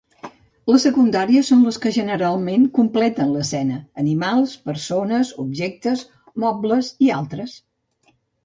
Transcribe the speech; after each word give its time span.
Les 0.69 0.85
secundàries 0.85 1.51
són 1.51 1.59
les 1.65 1.77
que 1.83 1.91
generalment 1.97 2.65
completen 2.79 3.35
l’escena; 3.35 3.77
animals, 4.05 4.57
persones, 4.71 5.35
objectes, 5.47 6.05
mobles 6.47 6.91
i 7.09 7.17
altres. 7.21 7.59